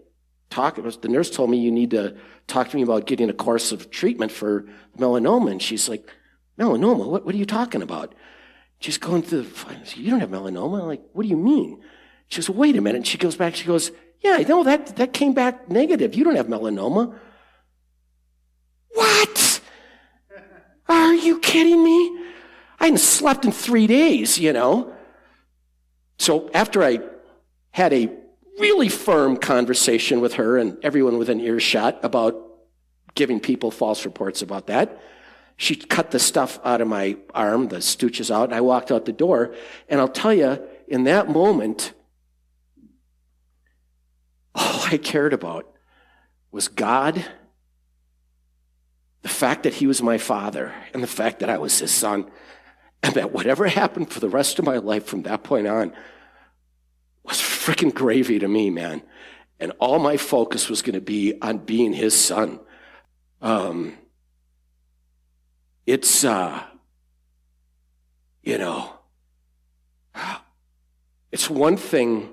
[0.49, 0.75] talk?
[0.75, 2.15] The nurse told me you need to
[2.47, 4.65] talk to me about getting a course of treatment for
[4.97, 5.51] melanoma.
[5.51, 6.09] And she's like,
[6.57, 7.07] melanoma?
[7.07, 8.13] What, what are you talking about?
[8.79, 10.81] She's going through, the, you don't have melanoma.
[10.81, 11.81] I'm like, what do you mean?
[12.27, 12.97] She goes, wait a minute.
[12.97, 16.15] And she goes back, she goes, yeah, no, that, that came back negative.
[16.15, 17.15] You don't have melanoma.
[18.93, 19.61] What?
[20.87, 22.19] Are you kidding me?
[22.79, 24.93] I hadn't slept in three days, you know.
[26.17, 26.99] So after I
[27.71, 28.09] had a
[28.59, 32.35] really firm conversation with her and everyone within earshot about
[33.15, 35.01] giving people false reports about that.
[35.57, 39.05] She cut the stuff out of my arm, the stooches out, and I walked out
[39.05, 39.53] the door.
[39.89, 41.93] And I'll tell you, in that moment,
[44.55, 45.69] all I cared about
[46.51, 47.25] was God,
[49.21, 52.29] the fact that He was my Father, and the fact that I was His Son.
[53.03, 55.93] And that whatever happened for the rest of my life from that point on
[57.59, 59.01] freaking gravy to me, man.
[59.59, 62.59] And all my focus was going to be on being his son.
[63.41, 63.97] Um,
[65.85, 66.63] it's, uh,
[68.43, 68.93] you know,
[71.31, 72.29] it's one thing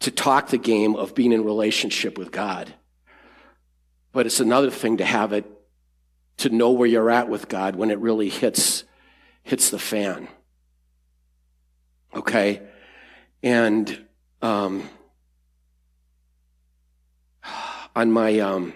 [0.00, 2.74] to talk the game of being in relationship with God,
[4.10, 5.46] but it's another thing to have it,
[6.38, 8.82] to know where you're at with God when it really hits,
[9.44, 10.26] hits the fan.
[12.14, 12.62] Okay?
[13.42, 14.04] And
[14.40, 14.88] um,
[17.96, 18.74] on my, um,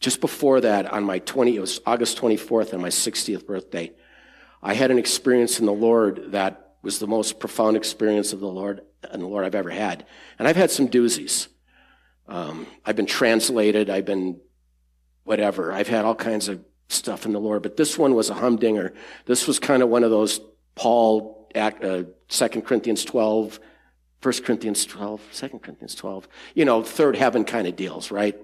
[0.00, 3.92] just before that, on my 20, it was August 24th, on my 60th birthday,
[4.62, 8.48] I had an experience in the Lord that was the most profound experience of the
[8.48, 10.06] Lord and the Lord I've ever had.
[10.38, 11.48] And I've had some doozies.
[12.28, 13.90] Um, I've been translated.
[13.90, 14.40] I've been
[15.24, 15.72] whatever.
[15.72, 18.94] I've had all kinds of stuff in the Lord, but this one was a humdinger.
[19.26, 20.40] This was kind of one of those
[20.74, 23.60] Paul Act, uh, 2 Corinthians 12,
[24.22, 28.36] 1 Corinthians 12, 2 Corinthians 12, you know, third heaven kind of deals, right?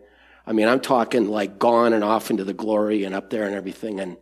[0.47, 3.55] I mean, I'm talking like gone and off into the glory and up there and
[3.55, 4.01] everything.
[4.01, 4.17] And,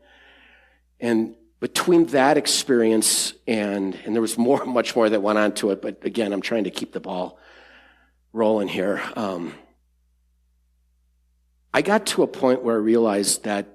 [0.99, 5.71] and between that experience and, and there was more, much more that went on to
[5.71, 7.39] it, but again, I'm trying to keep the ball
[8.33, 9.03] rolling here.
[9.17, 9.55] Um,
[11.73, 13.74] I got to a point where I realized that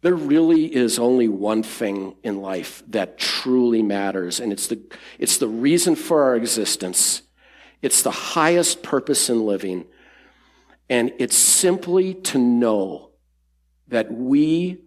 [0.00, 4.80] there really is only one thing in life that truly matters, and it's the,
[5.18, 7.22] it's the reason for our existence.
[7.82, 9.86] It's the highest purpose in living.
[10.88, 13.10] And it's simply to know
[13.88, 14.78] that we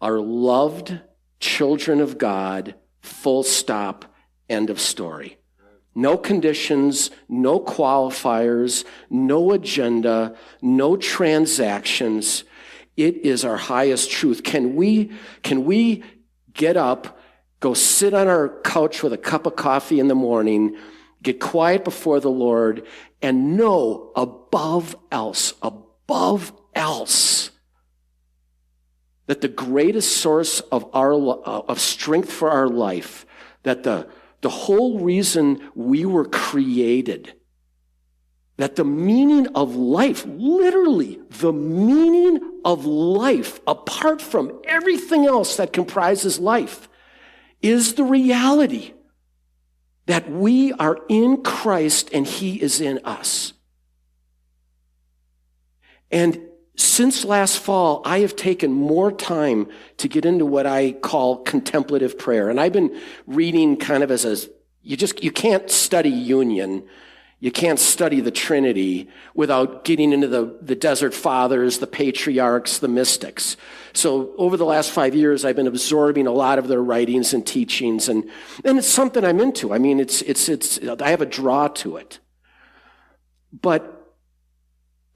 [0.00, 1.00] are loved
[1.40, 4.04] children of God, full stop,
[4.48, 5.38] end of story.
[5.94, 12.44] No conditions, no qualifiers, no agenda, no transactions
[13.04, 14.42] it is our highest truth.
[14.42, 16.02] Can we, can we
[16.52, 17.18] get up,
[17.60, 20.76] go sit on our couch with a cup of coffee in the morning,
[21.22, 22.86] get quiet before the Lord,
[23.22, 27.50] and know above else, above else,
[29.26, 33.26] that the greatest source of our, of strength for our life,
[33.62, 34.08] that the,
[34.40, 37.34] the whole reason we were created,
[38.60, 45.72] that the meaning of life, literally the meaning of life, apart from everything else that
[45.72, 46.88] comprises life,
[47.62, 48.92] is the reality
[50.06, 53.52] that we are in Christ and He is in us.
[56.10, 56.40] And
[56.76, 62.18] since last fall, I have taken more time to get into what I call contemplative
[62.18, 62.48] prayer.
[62.48, 64.36] And I've been reading kind of as a,
[64.82, 66.88] you just, you can't study union
[67.42, 72.88] you can't study the Trinity without getting into the, the desert fathers, the patriarchs, the
[72.88, 73.56] mystics.
[73.94, 77.46] So over the last five years, I've been absorbing a lot of their writings and
[77.46, 78.28] teachings, and,
[78.62, 79.72] and it's something I'm into.
[79.72, 82.18] I mean, it's, it's, it's, I have a draw to it.
[83.52, 84.14] But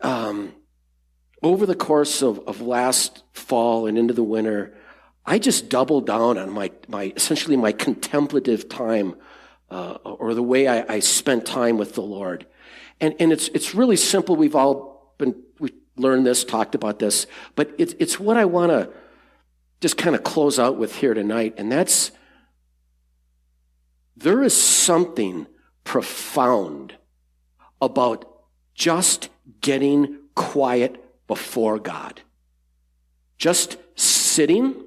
[0.01, 0.55] um,
[1.43, 4.75] over the course of, of last fall and into the winter,
[5.27, 9.17] I just doubled down on my, my essentially my contemplative time
[9.75, 12.47] uh, or the way I, I spent time with the Lord.
[13.01, 14.37] And, and it's, it's really simple.
[14.37, 18.71] We've all been, we learned this, talked about this, but it's, it's what I want
[18.71, 18.91] to
[19.81, 21.55] just kind of close out with here tonight.
[21.57, 22.13] And that's,
[24.17, 25.49] there is something
[25.83, 26.95] profound
[27.83, 28.31] about
[28.77, 29.29] just
[29.61, 32.21] getting quiet before God.
[33.39, 34.85] Just sitting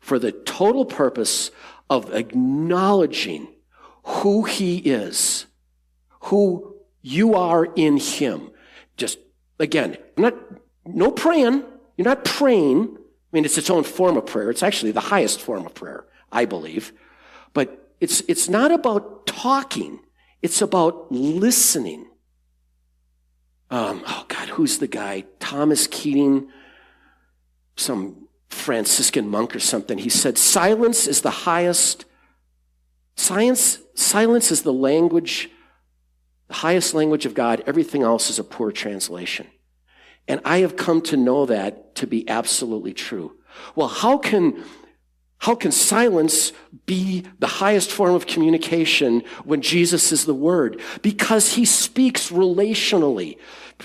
[0.00, 1.50] for the total purpose
[1.90, 3.51] of acknowledging
[4.02, 5.46] who He is,
[6.22, 8.50] who you are in Him.
[8.96, 9.18] Just,
[9.58, 10.34] again, not,
[10.86, 11.64] no praying.
[11.96, 12.96] You're not praying.
[12.96, 14.50] I mean, it's its own form of prayer.
[14.50, 16.92] It's actually the highest form of prayer, I believe.
[17.52, 20.00] But it's, it's not about talking.
[20.42, 22.06] It's about listening.
[23.70, 25.24] Um, oh God, who's the guy?
[25.38, 26.48] Thomas Keating,
[27.76, 29.96] some Franciscan monk or something.
[29.96, 32.04] He said, silence is the highest
[33.16, 35.50] Science, silence is the language,
[36.48, 37.62] the highest language of God.
[37.66, 39.46] Everything else is a poor translation.
[40.28, 43.36] And I have come to know that to be absolutely true.
[43.74, 44.64] Well, how can,
[45.38, 46.52] how can silence
[46.86, 50.80] be the highest form of communication when Jesus is the Word?
[51.02, 53.38] Because He speaks relationally.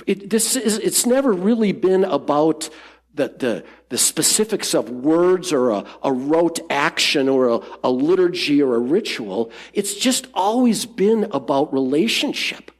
[0.05, 2.69] It, this is, it's never really been about
[3.17, 8.61] the, the, the specifics of words or a, a rote action or a, a liturgy
[8.61, 9.51] or a ritual.
[9.73, 12.71] It's just always been about relationship.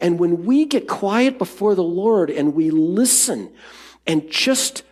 [0.00, 3.52] And when we get quiet before the Lord and we listen
[4.06, 4.82] and just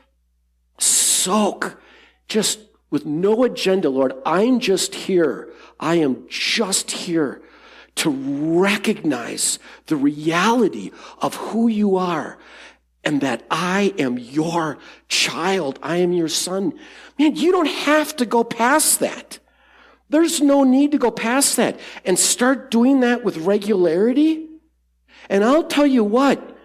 [0.78, 1.80] soak,
[2.28, 2.61] just
[2.91, 5.53] with no agenda, Lord, I'm just here.
[5.78, 7.43] I am just here
[7.97, 12.39] to recognize the reality of who you are
[13.07, 14.79] and that I am your
[15.09, 15.79] child.
[15.81, 16.75] I am your son.
[17.21, 19.39] Man, you don't have to go past that.
[20.09, 24.49] There's no need to go past that and start doing that with regularity.
[25.31, 26.59] And I'll tell you what,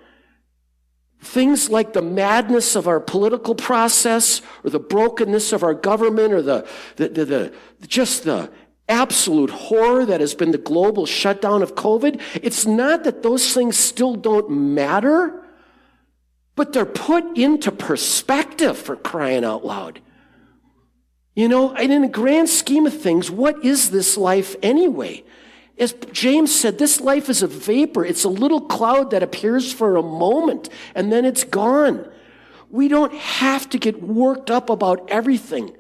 [1.22, 6.42] things like the madness of our political process or the brokenness of our government or
[6.42, 7.54] the, the, the, the
[7.88, 8.52] just the
[8.90, 13.78] absolute horror that has been the global shutdown of COVID, it's not that those things
[13.78, 15.41] still don't matter
[16.56, 20.02] but they're put into perspective for crying out loud.
[21.36, 25.24] You know, and in the grand scheme of things, what is this life anyway?
[25.78, 28.06] As James said, this life is a vapor.
[28.06, 32.08] It's a little cloud that appears for a moment and then it's gone.
[32.70, 35.76] We don't have to get worked up about everything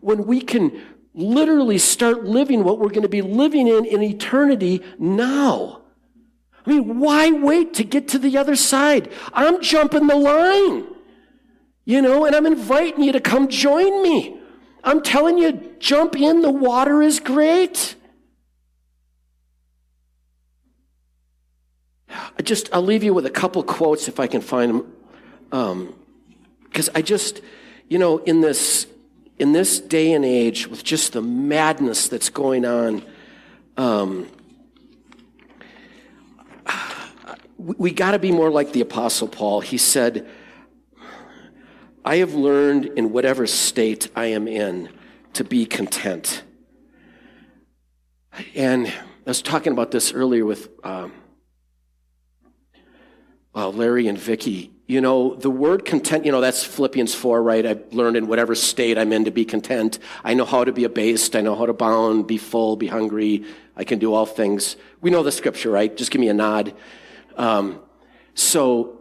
[0.00, 0.82] when we can
[1.14, 5.83] literally start living what we're going to be living in in eternity now.
[6.66, 9.10] I mean, why wait to get to the other side?
[9.32, 10.86] I'm jumping the line,
[11.84, 14.40] you know, and I'm inviting you to come join me.
[14.82, 17.96] I'm telling you, jump in, the water is great.
[22.38, 24.84] I just, I'll leave you with a couple quotes if I can find
[25.50, 25.94] them.
[26.64, 27.40] Because um, I just,
[27.88, 28.86] you know, in this,
[29.38, 33.04] in this day and age, with just the madness that's going on,
[33.76, 34.28] um,
[37.64, 39.60] we got to be more like the Apostle Paul.
[39.60, 40.28] He said,
[42.04, 44.90] I have learned in whatever state I am in
[45.32, 46.42] to be content.
[48.54, 48.92] And I
[49.24, 51.12] was talking about this earlier with um,
[53.54, 54.70] Larry and Vicky.
[54.86, 57.64] You know, the word content, you know, that's Philippians 4, right?
[57.64, 59.98] I've learned in whatever state I'm in to be content.
[60.22, 61.34] I know how to be abased.
[61.34, 63.46] I know how to bound, be full, be hungry.
[63.74, 64.76] I can do all things.
[65.00, 65.96] We know the scripture, right?
[65.96, 66.74] Just give me a nod.
[67.36, 67.80] Um,
[68.34, 69.00] so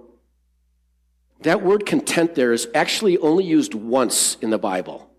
[1.42, 5.10] that word content there is actually only used once in the Bible.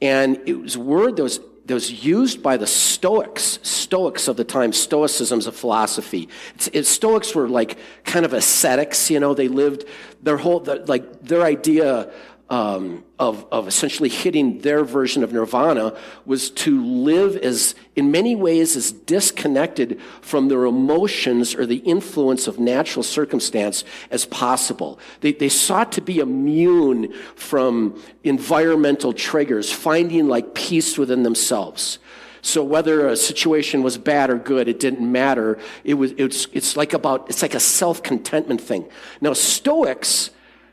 [0.00, 4.36] And it was a word that was, that was used by the Stoics, Stoics of
[4.36, 4.72] the time.
[4.72, 6.28] Stoicism's a philosophy.
[6.54, 9.84] It's, it, Stoics were like kind of ascetics, you know, they lived
[10.22, 12.10] their whole, the, like their idea
[12.50, 15.96] um, of, of essentially hitting their version of nirvana
[16.26, 22.48] was to live as, in many ways, as disconnected from their emotions or the influence
[22.48, 24.98] of natural circumstance as possible.
[25.20, 32.00] They, they sought to be immune from environmental triggers, finding like peace within themselves.
[32.42, 35.58] So whether a situation was bad or good, it didn't matter.
[35.84, 38.88] It was, it's, it's like about, it's like a self-contentment thing.
[39.20, 40.30] Now, Stoics,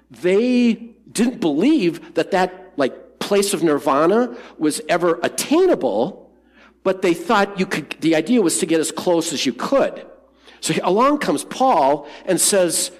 [0.09, 6.31] they didn't believe that that like place of nirvana was ever attainable,
[6.83, 10.05] but they thought you could, the idea was to get as close as you could.
[10.61, 12.91] So along comes Paul and says,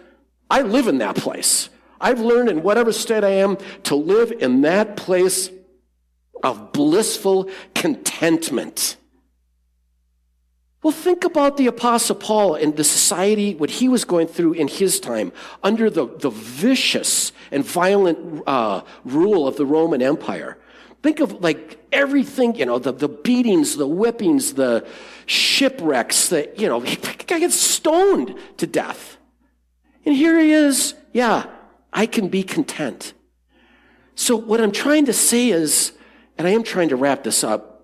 [0.50, 1.70] I live in that place.
[2.00, 5.50] I've learned in whatever state I am to live in that place
[6.44, 8.97] of blissful contentment.
[10.84, 14.68] Well, think about the Apostle Paul and the society, what he was going through in
[14.68, 15.32] his time
[15.64, 20.58] under the, the vicious and violent uh, rule of the Roman Empire.
[21.02, 24.88] Think of like everything, you know, the, the beatings, the whippings, the
[25.26, 26.80] shipwrecks, the, you know,
[27.28, 29.18] guy gets stoned to death.
[30.06, 31.48] And here he is, yeah,
[31.92, 33.14] I can be content.
[34.16, 35.94] So what I'm trying to say is,
[36.38, 37.77] and I am trying to wrap this up,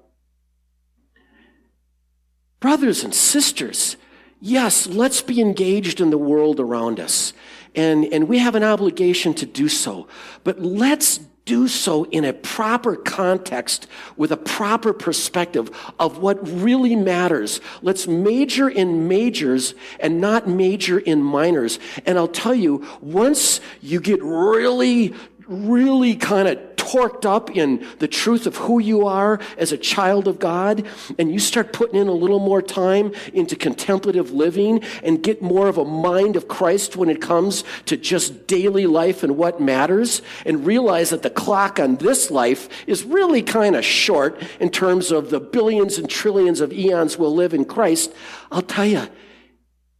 [2.63, 3.97] Brothers and sisters,
[4.39, 7.33] yes, let's be engaged in the world around us.
[7.75, 10.07] And, and we have an obligation to do so.
[10.45, 16.95] But let's do so in a proper context with a proper perspective of what really
[16.95, 17.59] matters.
[17.81, 21.79] Let's major in majors and not major in minors.
[22.05, 25.13] And I'll tell you, once you get really,
[25.47, 30.27] really kind of torqued up in the truth of who you are as a child
[30.27, 30.85] of God,
[31.17, 35.69] and you start putting in a little more time into contemplative living and get more
[35.69, 40.21] of a mind of Christ when it comes to just daily life and what matters,
[40.45, 45.11] and realize that the clock on this life is really kind of short in terms
[45.11, 48.13] of the billions and trillions of eons we'll live in Christ,
[48.51, 49.07] I'll tell you,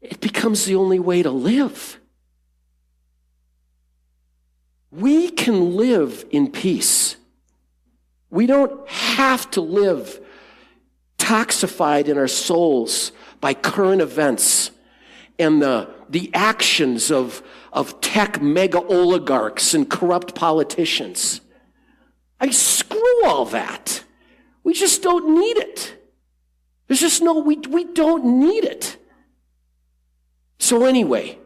[0.02, 2.00] it becomes the only way to live.
[4.96, 7.16] We can live in peace.
[8.30, 10.20] We don't have to live
[11.18, 14.70] toxified in our souls by current events
[15.40, 17.42] and the, the actions of,
[17.72, 21.42] of tech mega oligarchs and corrupt politicians.
[22.40, 24.04] I screw all that.
[24.64, 25.96] We just don't need it.
[26.88, 28.98] There's just no, we, we don't need it.
[30.60, 31.40] So anyway,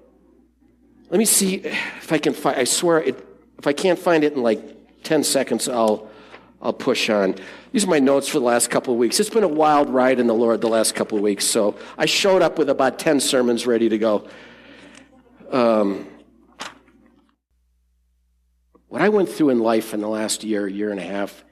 [1.09, 3.26] let me see if I can find, I swear it,
[3.59, 6.09] if I can't find it in like 10 seconds, I'll,
[6.61, 7.35] I'll push on.
[7.71, 9.19] These are my notes for the last couple of weeks.
[9.19, 12.05] It's been a wild ride in the Lord the last couple of weeks, so I
[12.05, 14.27] showed up with about 10 sermons ready to go.
[15.51, 16.07] Um,
[18.87, 21.43] what I went through in life in the last year, year and a half,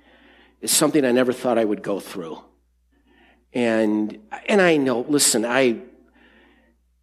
[0.61, 2.39] is something I never thought I would go through.
[3.53, 5.81] And, and I know, listen, I,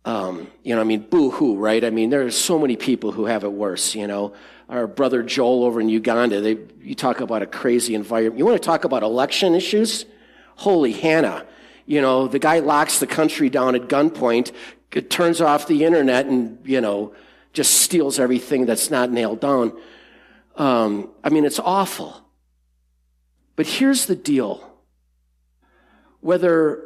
[0.05, 1.85] um, you know, I mean, boo hoo, right?
[1.85, 4.35] I mean, there are so many people who have it worse, you know
[4.73, 6.41] our brother Joel over in Uganda.
[6.41, 8.39] They, you talk about a crazy environment.
[8.39, 10.07] You want to talk about election issues?
[10.57, 11.47] Holy Hannah.
[11.85, 14.53] You know, the guy locks the country down at gunpoint,
[15.11, 17.15] turns off the internet and, you know,
[17.53, 19.77] just steals everything that's not nailed down.
[20.57, 22.25] Um, I mean, it's awful.
[23.57, 24.67] But here's the deal.
[26.21, 26.83] Whether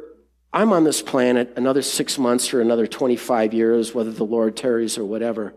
[0.57, 4.97] I'm on this planet another six months or another 25 years, whether the Lord tarries
[4.97, 5.53] or whatever,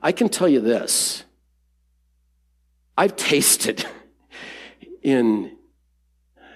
[0.00, 1.24] I can tell you this
[2.96, 3.84] I've tasted
[5.02, 5.56] in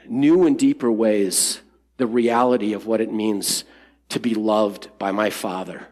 [0.06, 1.60] new and deeper ways
[1.96, 3.64] the reality of what it means
[4.10, 5.88] to be loved by my Father.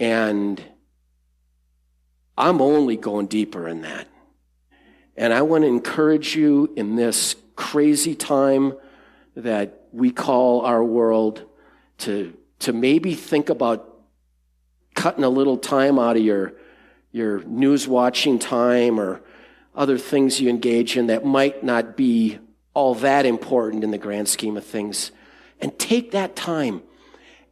[0.00, 0.60] And
[2.36, 4.08] I'm only going deeper in that.
[5.16, 8.72] And I want to encourage you in this crazy time
[9.40, 11.44] that we call our world
[11.98, 13.86] to, to maybe think about
[14.94, 16.54] cutting a little time out of your
[17.12, 19.20] your news watching time or
[19.74, 22.38] other things you engage in that might not be
[22.74, 25.10] all that important in the grand scheme of things.
[25.60, 26.82] And take that time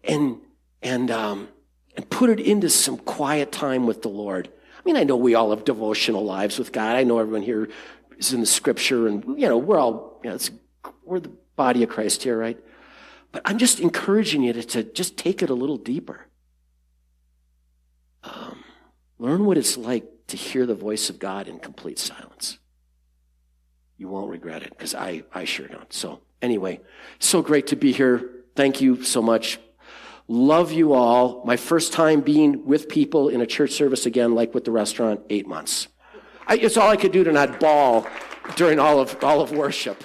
[0.04, 0.38] and,
[0.82, 1.48] and, um,
[1.96, 4.48] and put it into some quiet time with the Lord.
[4.76, 6.96] I mean, I know we all have devotional lives with God.
[6.96, 7.68] I know everyone here
[8.16, 10.38] is in the scripture and, you know, we're all, you know,
[11.04, 12.58] we're the body of Christ here, right?
[13.32, 16.28] But I'm just encouraging you to, to just take it a little deeper.
[18.24, 18.64] Um,
[19.18, 22.58] learn what it's like to hear the voice of God in complete silence.
[23.98, 25.92] You won't regret it because I, I sure don't.
[25.92, 26.80] So, anyway,
[27.18, 28.30] so great to be here.
[28.56, 29.58] Thank you so much.
[30.28, 31.42] Love you all.
[31.44, 35.20] My first time being with people in a church service again, like with the restaurant,
[35.30, 35.88] eight months.
[36.46, 38.06] I, it's all I could do to not bawl
[38.56, 40.04] during all of, all of worship.